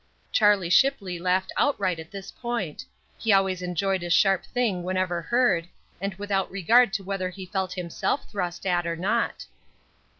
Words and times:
Charlie 0.31 0.71
Shipley 0.71 1.19
laughed 1.19 1.53
outright 1.57 1.99
at 1.99 2.09
this 2.09 2.31
point. 2.31 2.85
He 3.19 3.31
always 3.31 3.61
enjoyed 3.61 4.01
a 4.01 4.09
sharp 4.09 4.43
thing 4.45 4.81
wherever 4.81 5.21
heard, 5.21 5.67
and 6.01 6.15
without 6.15 6.49
regard 6.49 6.91
to 6.93 7.03
whether 7.03 7.29
he 7.29 7.45
felt 7.45 7.73
himself 7.73 8.27
thrust 8.27 8.65
at 8.65 8.87
or 8.87 8.95
not. 8.95 9.45